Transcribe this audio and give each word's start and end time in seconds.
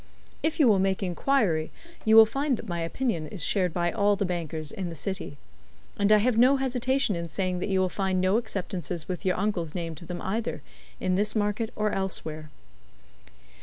If 0.41 0.59
you 0.59 0.67
will 0.67 0.79
make 0.79 1.03
inquiry, 1.03 1.69
you 2.05 2.15
will 2.15 2.25
find 2.25 2.57
that 2.57 2.67
my 2.67 2.79
opinion 2.81 3.27
is 3.27 3.43
shared 3.43 3.71
by 3.71 3.91
all 3.91 4.15
the 4.15 4.25
bankers 4.25 4.71
in 4.71 4.89
the 4.89 4.95
city. 4.95 5.37
And 5.95 6.11
I 6.11 6.17
have 6.17 6.39
no 6.39 6.57
hesitation 6.57 7.15
in 7.15 7.27
saying 7.27 7.59
that 7.59 7.69
you 7.69 7.79
will 7.79 7.87
find 7.87 8.19
no 8.19 8.37
acceptances 8.39 9.07
with 9.07 9.25
your 9.25 9.37
uncle's 9.37 9.75
name 9.75 9.93
to 9.93 10.05
them, 10.07 10.19
either 10.23 10.63
in 10.99 11.13
this 11.13 11.35
market 11.35 11.69
or 11.75 11.91
elsewhere." 11.91 12.49